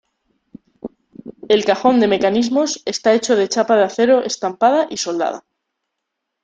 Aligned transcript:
El 1.47 1.63
cajón 1.63 1.99
de 1.99 2.07
mecanismos 2.07 2.81
está 2.85 3.13
hecho 3.13 3.35
de 3.35 3.47
chapa 3.47 3.75
de 3.75 3.83
acero 3.83 4.23
estampada 4.23 4.87
y 4.89 4.97
soldada. 4.97 5.43